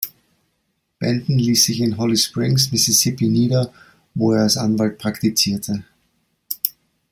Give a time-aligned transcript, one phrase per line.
[0.99, 3.71] Benton ließ sich in Holly Springs, Mississippi nieder,
[4.15, 5.83] wo er als Anwalt praktizierte.